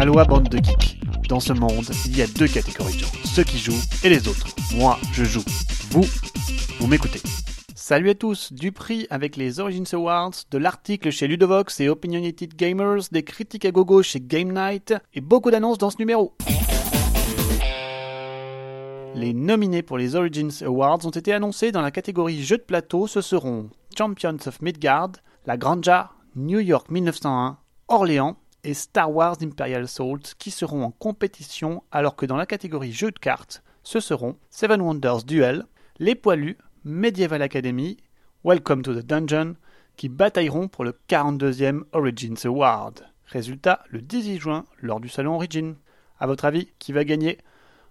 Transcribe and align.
Aloha 0.00 0.24
bande 0.24 0.48
de 0.48 0.56
geeks. 0.56 0.98
Dans 1.28 1.40
ce 1.40 1.52
monde, 1.52 1.84
il 2.06 2.16
y 2.16 2.22
a 2.22 2.26
deux 2.26 2.48
catégories 2.48 2.94
de 2.94 3.00
gens, 3.00 3.12
ceux 3.22 3.44
qui 3.44 3.58
jouent 3.58 3.82
et 4.02 4.08
les 4.08 4.28
autres. 4.28 4.46
Moi, 4.74 4.98
je 5.12 5.24
joue. 5.24 5.44
Vous, 5.90 6.06
vous 6.78 6.86
m'écoutez. 6.86 7.20
Salut 7.74 8.08
à 8.08 8.14
tous, 8.14 8.50
du 8.50 8.72
prix 8.72 9.06
avec 9.10 9.36
les 9.36 9.60
Origins 9.60 9.84
Awards, 9.92 10.32
de 10.50 10.56
l'article 10.56 11.10
chez 11.10 11.28
Ludovox 11.28 11.80
et 11.80 11.90
Opinionated 11.90 12.56
Gamers, 12.56 13.02
des 13.12 13.24
critiques 13.24 13.66
à 13.66 13.72
gogo 13.72 14.02
chez 14.02 14.20
Game 14.20 14.54
Night 14.54 14.94
et 15.12 15.20
beaucoup 15.20 15.50
d'annonces 15.50 15.76
dans 15.76 15.90
ce 15.90 15.98
numéro. 15.98 16.34
Les 19.14 19.34
nominés 19.34 19.82
pour 19.82 19.98
les 19.98 20.16
Origins 20.16 20.62
Awards 20.64 21.04
ont 21.04 21.10
été 21.10 21.34
annoncés 21.34 21.72
dans 21.72 21.82
la 21.82 21.90
catégorie 21.90 22.42
Jeux 22.42 22.56
de 22.56 22.62
plateau. 22.62 23.06
Ce 23.06 23.20
seront 23.20 23.68
Champions 23.98 24.38
of 24.46 24.62
Midgard, 24.62 25.12
La 25.44 25.58
Granja, 25.58 26.12
New 26.36 26.60
York 26.60 26.90
1901, 26.90 27.58
Orléans 27.88 28.38
et 28.64 28.74
Star 28.74 29.10
Wars 29.12 29.36
Imperial 29.42 29.84
Assault 29.84 30.34
qui 30.38 30.50
seront 30.50 30.82
en 30.82 30.90
compétition 30.90 31.82
alors 31.90 32.16
que 32.16 32.26
dans 32.26 32.36
la 32.36 32.46
catégorie 32.46 32.92
Jeux 32.92 33.10
de 33.10 33.18
cartes, 33.18 33.62
ce 33.82 34.00
seront 34.00 34.36
Seven 34.50 34.80
Wonders 34.80 35.24
Duel, 35.24 35.64
Les 35.98 36.14
Poilus, 36.14 36.56
Medieval 36.84 37.42
Academy, 37.42 37.96
Welcome 38.44 38.82
to 38.82 38.94
the 38.94 39.04
Dungeon 39.04 39.54
qui 39.96 40.08
batailleront 40.08 40.68
pour 40.68 40.84
le 40.84 40.98
42e 41.08 41.82
Origins 41.92 42.36
Award. 42.44 43.06
Résultat 43.26 43.84
le 43.90 44.00
18 44.00 44.38
juin 44.38 44.64
lors 44.80 45.00
du 45.00 45.08
salon 45.08 45.34
Origin. 45.34 45.76
À 46.18 46.26
votre 46.26 46.44
avis, 46.44 46.72
qui 46.78 46.92
va 46.92 47.04
gagner? 47.04 47.38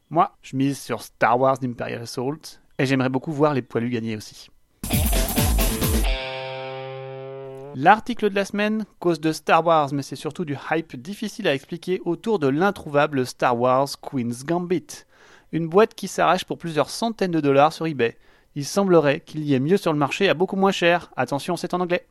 Moi, 0.09 0.35
je 0.41 0.55
mise 0.55 0.79
sur 0.79 1.01
Star 1.01 1.40
Wars 1.40 1.57
Imperial 1.63 2.01
Assault 2.01 2.59
et 2.79 2.85
j'aimerais 2.85 3.09
beaucoup 3.09 3.31
voir 3.31 3.54
les 3.54 3.62
poilus 3.62 3.90
gagner 3.90 4.15
aussi. 4.15 4.49
L'article 7.75 8.31
de 8.31 8.35
la 8.35 8.45
semaine 8.45 8.85
cause 8.99 9.21
de 9.21 9.31
Star 9.31 9.65
Wars, 9.65 9.89
mais 9.93 10.01
c'est 10.01 10.15
surtout 10.15 10.43
du 10.43 10.57
hype 10.71 10.95
difficile 10.95 11.47
à 11.47 11.53
expliquer 11.53 12.01
autour 12.03 12.39
de 12.39 12.47
l'introuvable 12.47 13.25
Star 13.25 13.59
Wars 13.59 13.87
Queen's 14.01 14.43
Gambit. 14.43 15.05
Une 15.51 15.67
boîte 15.67 15.93
qui 15.93 16.07
s'arrache 16.07 16.45
pour 16.45 16.57
plusieurs 16.57 16.89
centaines 16.89 17.31
de 17.31 17.39
dollars 17.39 17.73
sur 17.73 17.85
eBay. 17.85 18.17
Il 18.55 18.65
semblerait 18.65 19.20
qu'il 19.20 19.43
y 19.43 19.53
ait 19.53 19.59
mieux 19.59 19.77
sur 19.77 19.93
le 19.93 19.99
marché 19.99 20.29
à 20.29 20.34
beaucoup 20.34 20.55
moins 20.55 20.71
cher. 20.71 21.11
Attention, 21.15 21.57
c'est 21.57 21.73
en 21.73 21.81
anglais. 21.81 22.07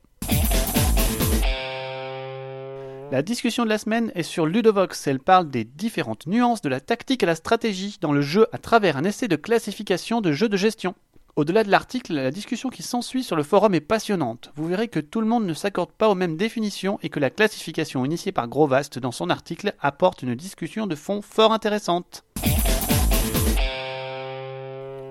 La 3.11 3.23
discussion 3.23 3.65
de 3.65 3.71
la 3.71 3.79
semaine 3.79 4.13
est 4.15 4.23
sur 4.23 4.45
Ludovox. 4.45 5.07
Elle 5.07 5.19
parle 5.19 5.51
des 5.51 5.65
différentes 5.65 6.27
nuances 6.27 6.61
de 6.61 6.69
la 6.69 6.81
tactique 6.81 7.23
à 7.23 7.27
la 7.27 7.35
stratégie 7.35 7.97
dans 8.01 8.13
le 8.13 8.21
jeu 8.21 8.47
à 8.53 8.59
travers 8.59 8.97
un 8.97 9.05
essai 9.05 9.29
de 9.29 9.37
classification 9.37 10.21
de 10.21 10.31
jeux 10.31 10.51
de 10.51 10.59
gestion. 10.59 10.95
Au-delà 11.39 11.63
de 11.63 11.71
l'article, 11.71 12.15
la 12.15 12.33
discussion 12.33 12.69
qui 12.69 12.83
s'ensuit 12.83 13.23
sur 13.23 13.37
le 13.37 13.45
forum 13.45 13.73
est 13.73 13.81
passionnante. 13.81 14.51
Vous 14.57 14.67
verrez 14.67 14.89
que 14.89 14.99
tout 14.99 15.21
le 15.21 15.27
monde 15.29 15.47
ne 15.47 15.55
s'accorde 15.55 15.93
pas 15.93 16.09
aux 16.09 16.17
mêmes 16.17 16.37
définitions 16.37 16.99
et 17.01 17.11
que 17.11 17.21
la 17.21 17.31
classification 17.31 18.05
initiée 18.05 18.33
par 18.33 18.49
Grovast 18.49 18.99
dans 18.99 19.13
son 19.13 19.31
article 19.31 19.73
apporte 19.79 20.23
une 20.23 20.35
discussion 20.35 20.89
de 20.89 20.97
fond 20.97 21.23
fort 21.23 21.53
intéressante. 21.53 22.25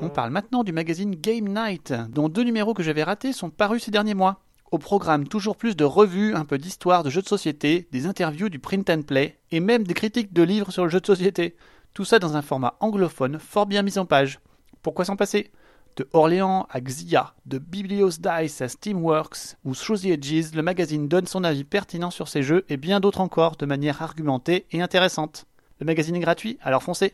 On 0.02 0.09
parle 0.09 0.31
maintenant 0.31 0.66
du 0.66 0.73
magazine 0.73 1.16
Game 1.16 1.48
Night, 1.48 1.94
dont 2.09 2.28
deux 2.28 2.44
numéros 2.44 2.73
que 2.73 2.83
j'avais 2.83 3.03
ratés 3.03 3.31
sont 3.31 3.50
parus 3.50 3.83
ces 3.83 3.92
derniers 3.92 4.14
mois. 4.14 4.42
Au 4.70 4.80
programme, 4.80 5.30
toujours 5.30 5.55
plus 5.55 5.78
de 5.78 5.86
revues, 5.86 6.36
un 6.36 6.44
peu 6.44 6.58
d'histoire 6.58 7.03
de 7.03 7.09
jeux 7.09 7.22
de 7.22 7.30
société, 7.30 7.88
des 7.94 8.05
interviews 8.05 8.50
du 8.50 8.59
print 8.59 8.89
and 8.89 9.03
play, 9.03 9.39
et 9.52 9.61
même 9.61 9.88
des 9.88 9.94
critiques 9.94 10.33
de 10.33 10.44
livres 10.44 10.73
sur 10.73 10.83
le 10.83 10.89
jeu 10.89 11.00
de 11.00 11.05
société. 11.05 11.55
Tout 11.94 12.03
ça 12.03 12.20
dans 12.20 12.36
un 12.36 12.42
format 12.42 12.75
anglophone 12.81 13.39
fort 13.39 13.66
bien 13.66 13.81
mis 13.81 13.98
en 13.98 14.05
page. 14.05 14.42
Pourquoi 14.81 15.05
s'en 15.05 15.16
passer? 15.16 15.52
De 15.98 16.08
Orléans 16.14 16.67
à 16.70 16.80
Xia, 16.80 17.34
de 17.48 17.58
Biblios 17.58 18.20
Dice 18.20 18.62
à 18.62 18.70
Steamworks 18.70 19.58
ou 19.66 19.73
the 19.73 20.06
Edges, 20.06 20.54
le 20.54 20.62
magazine 20.62 21.08
donne 21.08 21.26
son 21.26 21.44
avis 21.44 21.64
pertinent 21.64 22.12
sur 22.12 22.28
ces 22.28 22.44
jeux 22.44 22.66
et 22.70 22.78
bien 22.78 23.00
d'autres 23.00 23.20
encore 23.20 23.56
de 23.56 23.66
manière 23.66 24.04
argumentée 24.04 24.67
et 24.72 24.81
intéressante. 24.81 25.45
Le 25.80 25.86
magazine 25.88 26.16
est 26.16 26.20
gratuit, 26.20 26.59
alors 26.62 26.84
foncez 26.84 27.14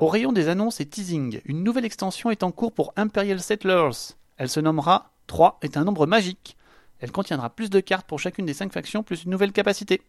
Au 0.00 0.06
rayon 0.06 0.32
des 0.32 0.48
annonces 0.48 0.80
et 0.80 0.86
teasing, 0.86 1.40
une 1.44 1.62
nouvelle 1.62 1.84
extension 1.84 2.30
est 2.30 2.42
en 2.42 2.50
cours 2.50 2.72
pour 2.72 2.94
Imperial 2.96 3.38
Settlers. 3.38 4.14
Elle 4.38 4.48
se 4.48 4.60
nommera 4.60 5.12
3 5.26 5.58
est 5.60 5.76
un 5.76 5.84
nombre 5.84 6.06
magique. 6.06 6.56
Elle 7.00 7.12
contiendra 7.12 7.50
plus 7.50 7.68
de 7.68 7.80
cartes 7.80 8.06
pour 8.06 8.18
chacune 8.18 8.46
des 8.46 8.54
5 8.54 8.72
factions 8.72 9.02
plus 9.02 9.24
une 9.24 9.30
nouvelle 9.30 9.52
capacité. 9.52 10.00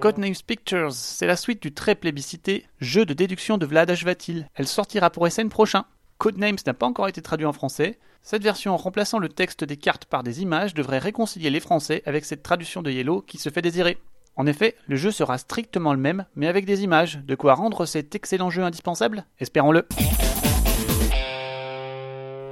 Codenames 0.00 0.34
Pictures, 0.46 0.92
c'est 0.92 1.26
la 1.26 1.34
suite 1.34 1.60
du 1.60 1.74
très 1.74 1.96
plébiscité 1.96 2.66
jeu 2.80 3.04
de 3.04 3.14
déduction 3.14 3.58
de 3.58 3.66
Vlad 3.66 3.90
Ashvatil. 3.90 4.46
Elle 4.54 4.68
sortira 4.68 5.10
pour 5.10 5.26
SN 5.28 5.48
prochain. 5.48 5.86
Codenames 6.18 6.58
n'a 6.64 6.74
pas 6.74 6.86
encore 6.86 7.08
été 7.08 7.20
traduit 7.20 7.46
en 7.46 7.52
français. 7.52 7.98
Cette 8.22 8.44
version, 8.44 8.74
en 8.74 8.76
remplaçant 8.76 9.18
le 9.18 9.28
texte 9.28 9.64
des 9.64 9.76
cartes 9.76 10.04
par 10.04 10.22
des 10.22 10.40
images, 10.40 10.72
devrait 10.72 10.98
réconcilier 10.98 11.50
les 11.50 11.58
Français 11.58 12.02
avec 12.06 12.24
cette 12.24 12.44
traduction 12.44 12.80
de 12.80 12.92
Yellow 12.92 13.22
qui 13.22 13.38
se 13.38 13.50
fait 13.50 13.62
désirer. 13.62 13.98
En 14.36 14.46
effet, 14.46 14.76
le 14.86 14.94
jeu 14.94 15.10
sera 15.10 15.36
strictement 15.36 15.92
le 15.92 16.00
même, 16.00 16.26
mais 16.36 16.46
avec 16.46 16.64
des 16.64 16.84
images, 16.84 17.18
de 17.18 17.34
quoi 17.34 17.54
rendre 17.54 17.84
cet 17.84 18.14
excellent 18.14 18.50
jeu 18.50 18.62
indispensable? 18.62 19.24
Espérons-le. 19.40 19.84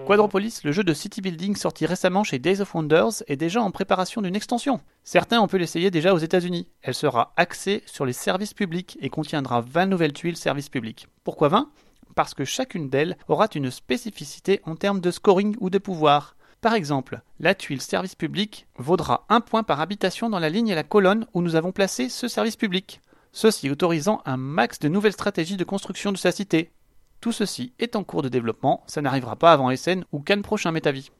Quadropolis, 0.06 0.60
le 0.62 0.70
jeu 0.70 0.84
de 0.84 0.94
city 0.94 1.20
building 1.20 1.56
sorti 1.56 1.84
récemment 1.84 2.22
chez 2.22 2.38
Days 2.38 2.60
of 2.60 2.72
Wonders, 2.72 3.24
est 3.26 3.34
déjà 3.34 3.60
en 3.60 3.72
préparation 3.72 4.22
d'une 4.22 4.36
extension. 4.36 4.78
Certains 5.02 5.40
ont 5.40 5.48
pu 5.48 5.58
l'essayer 5.58 5.90
déjà 5.90 6.14
aux 6.14 6.18
États-Unis. 6.18 6.68
Elle 6.80 6.94
sera 6.94 7.32
axée 7.36 7.82
sur 7.86 8.06
les 8.06 8.12
services 8.12 8.54
publics 8.54 8.96
et 9.00 9.10
contiendra 9.10 9.62
20 9.62 9.86
nouvelles 9.86 10.12
tuiles 10.12 10.36
services 10.36 10.68
publics. 10.68 11.08
Pourquoi 11.24 11.48
20 11.48 11.72
Parce 12.14 12.34
que 12.34 12.44
chacune 12.44 12.88
d'elles 12.88 13.16
aura 13.26 13.48
une 13.52 13.72
spécificité 13.72 14.60
en 14.62 14.76
termes 14.76 15.00
de 15.00 15.10
scoring 15.10 15.56
ou 15.58 15.70
de 15.70 15.78
pouvoir. 15.78 16.36
Par 16.60 16.74
exemple, 16.74 17.20
la 17.40 17.56
tuile 17.56 17.82
service 17.82 18.14
public 18.14 18.68
vaudra 18.78 19.26
un 19.28 19.40
point 19.40 19.64
par 19.64 19.80
habitation 19.80 20.30
dans 20.30 20.38
la 20.38 20.50
ligne 20.50 20.68
et 20.68 20.76
la 20.76 20.84
colonne 20.84 21.26
où 21.34 21.42
nous 21.42 21.56
avons 21.56 21.72
placé 21.72 22.08
ce 22.08 22.28
service 22.28 22.56
public. 22.56 23.00
Ceci 23.32 23.70
autorisant 23.70 24.22
un 24.24 24.36
max 24.36 24.78
de 24.78 24.88
nouvelles 24.88 25.14
stratégies 25.14 25.56
de 25.56 25.64
construction 25.64 26.12
de 26.12 26.16
sa 26.16 26.30
cité, 26.30 26.70
tout 27.20 27.32
ceci 27.32 27.72
est 27.78 27.96
en 27.96 28.04
cours 28.04 28.22
de 28.22 28.28
développement, 28.28 28.84
ça 28.86 29.02
n'arrivera 29.02 29.36
pas 29.36 29.52
avant 29.52 29.74
SN 29.74 30.04
ou 30.12 30.20
Cannes 30.20 30.42
prochain 30.42 30.72
Métavis. 30.72 31.10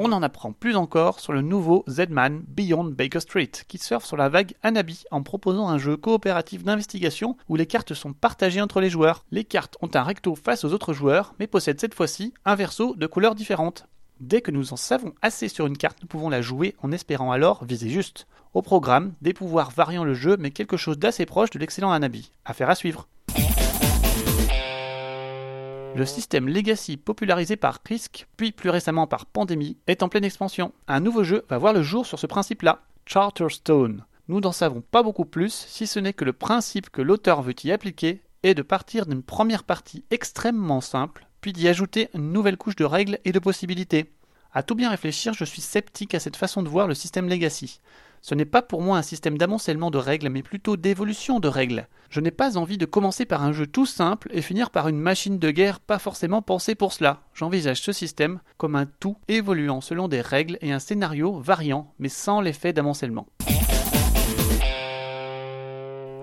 On 0.00 0.12
en 0.12 0.22
apprend 0.22 0.52
plus 0.52 0.76
encore 0.76 1.18
sur 1.18 1.32
le 1.32 1.42
nouveau 1.42 1.84
Z-Man 1.88 2.44
Beyond 2.46 2.84
Baker 2.84 3.18
Street, 3.18 3.50
qui 3.66 3.78
surfe 3.78 4.04
sur 4.04 4.16
la 4.16 4.28
vague 4.28 4.54
Anabi 4.62 5.02
en 5.10 5.24
proposant 5.24 5.68
un 5.68 5.76
jeu 5.76 5.96
coopératif 5.96 6.62
d'investigation 6.62 7.36
où 7.48 7.56
les 7.56 7.66
cartes 7.66 7.94
sont 7.94 8.12
partagées 8.12 8.60
entre 8.60 8.80
les 8.80 8.90
joueurs. 8.90 9.24
Les 9.32 9.42
cartes 9.42 9.76
ont 9.82 9.90
un 9.94 10.04
recto 10.04 10.36
face 10.36 10.62
aux 10.62 10.72
autres 10.72 10.92
joueurs, 10.92 11.34
mais 11.40 11.48
possèdent 11.48 11.80
cette 11.80 11.94
fois-ci 11.94 12.32
un 12.44 12.54
verso 12.54 12.94
de 12.94 13.06
couleurs 13.08 13.34
différentes. 13.34 13.88
Dès 14.20 14.40
que 14.40 14.50
nous 14.50 14.72
en 14.72 14.76
savons 14.76 15.14
assez 15.22 15.48
sur 15.48 15.66
une 15.66 15.76
carte, 15.76 15.98
nous 16.02 16.08
pouvons 16.08 16.28
la 16.28 16.42
jouer 16.42 16.74
en 16.82 16.90
espérant 16.90 17.30
alors 17.30 17.64
viser 17.64 17.88
juste. 17.88 18.26
Au 18.52 18.62
programme, 18.62 19.12
des 19.22 19.32
pouvoirs 19.32 19.70
variant 19.70 20.02
le 20.02 20.14
jeu, 20.14 20.36
mais 20.38 20.50
quelque 20.50 20.76
chose 20.76 20.98
d'assez 20.98 21.24
proche 21.24 21.50
de 21.50 21.58
l'excellent 21.60 21.92
Anabi. 21.92 22.32
Affaire 22.44 22.68
à 22.68 22.74
suivre. 22.74 23.06
Le 25.94 26.04
système 26.04 26.48
Legacy 26.48 26.96
popularisé 26.96 27.56
par 27.56 27.78
Risk, 27.86 28.26
puis 28.36 28.50
plus 28.50 28.70
récemment 28.70 29.06
par 29.06 29.24
Pandemic, 29.24 29.78
est 29.86 30.02
en 30.02 30.08
pleine 30.08 30.24
expansion. 30.24 30.72
Un 30.88 31.00
nouveau 31.00 31.22
jeu 31.22 31.44
va 31.48 31.58
voir 31.58 31.72
le 31.72 31.82
jour 31.82 32.04
sur 32.04 32.18
ce 32.18 32.26
principe-là, 32.26 32.82
Charterstone. 33.06 34.04
Nous 34.26 34.40
n'en 34.40 34.52
savons 34.52 34.80
pas 34.80 35.04
beaucoup 35.04 35.26
plus, 35.26 35.52
si 35.52 35.86
ce 35.86 36.00
n'est 36.00 36.12
que 36.12 36.24
le 36.24 36.32
principe 36.32 36.90
que 36.90 37.02
l'auteur 37.02 37.40
veut 37.42 37.54
y 37.64 37.70
appliquer 37.70 38.22
est 38.42 38.54
de 38.54 38.62
partir 38.62 39.06
d'une 39.06 39.22
première 39.22 39.64
partie 39.64 40.04
extrêmement 40.10 40.80
simple, 40.80 41.27
puis 41.40 41.52
d'y 41.52 41.68
ajouter 41.68 42.08
une 42.14 42.32
nouvelle 42.32 42.56
couche 42.56 42.76
de 42.76 42.84
règles 42.84 43.18
et 43.24 43.32
de 43.32 43.38
possibilités. 43.38 44.12
À 44.52 44.62
tout 44.62 44.74
bien 44.74 44.90
réfléchir, 44.90 45.34
je 45.34 45.44
suis 45.44 45.60
sceptique 45.60 46.14
à 46.14 46.20
cette 46.20 46.36
façon 46.36 46.62
de 46.62 46.68
voir 46.68 46.86
le 46.86 46.94
système 46.94 47.28
Legacy. 47.28 47.80
Ce 48.22 48.34
n'est 48.34 48.44
pas 48.44 48.62
pour 48.62 48.82
moi 48.82 48.98
un 48.98 49.02
système 49.02 49.38
d'amoncellement 49.38 49.90
de 49.90 49.98
règles, 49.98 50.28
mais 50.28 50.42
plutôt 50.42 50.76
d'évolution 50.76 51.40
de 51.40 51.48
règles. 51.48 51.86
Je 52.10 52.20
n'ai 52.20 52.30
pas 52.30 52.56
envie 52.56 52.78
de 52.78 52.86
commencer 52.86 53.26
par 53.26 53.44
un 53.44 53.52
jeu 53.52 53.66
tout 53.66 53.86
simple 53.86 54.28
et 54.32 54.42
finir 54.42 54.70
par 54.70 54.88
une 54.88 54.98
machine 54.98 55.38
de 55.38 55.50
guerre 55.50 55.78
pas 55.80 55.98
forcément 55.98 56.42
pensée 56.42 56.74
pour 56.74 56.92
cela. 56.92 57.20
J'envisage 57.34 57.82
ce 57.82 57.92
système 57.92 58.40
comme 58.56 58.76
un 58.76 58.86
tout 58.86 59.16
évoluant 59.28 59.80
selon 59.80 60.08
des 60.08 60.20
règles 60.20 60.58
et 60.60 60.72
un 60.72 60.78
scénario 60.78 61.38
variant, 61.38 61.92
mais 61.98 62.08
sans 62.08 62.40
l'effet 62.40 62.72
d'amoncellement. 62.72 63.26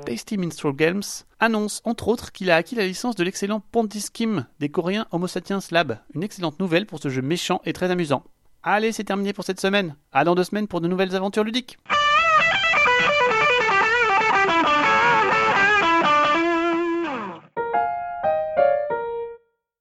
Tasty 0.05 0.37
Minstrel 0.37 0.73
Games 0.73 1.01
annonce 1.39 1.81
entre 1.83 2.07
autres 2.07 2.31
qu'il 2.31 2.51
a 2.51 2.55
acquis 2.55 2.75
la 2.75 2.85
licence 2.85 3.15
de 3.15 3.23
l'excellent 3.23 3.61
Ponty 3.71 4.05
Kim 4.13 4.45
des 4.59 4.69
Coréens 4.69 5.07
Homosatiens 5.11 5.61
Slab. 5.61 5.97
Une 6.13 6.23
excellente 6.23 6.59
nouvelle 6.59 6.85
pour 6.85 6.99
ce 6.99 7.09
jeu 7.09 7.21
méchant 7.21 7.59
et 7.65 7.73
très 7.73 7.89
amusant. 7.89 8.23
Allez, 8.61 8.91
c'est 8.91 9.03
terminé 9.03 9.33
pour 9.33 9.43
cette 9.43 9.59
semaine. 9.59 9.95
À 10.11 10.23
dans 10.23 10.35
deux 10.35 10.43
semaines 10.43 10.67
pour 10.67 10.81
de 10.81 10.87
nouvelles 10.87 11.15
aventures 11.15 11.43
ludiques. 11.43 11.77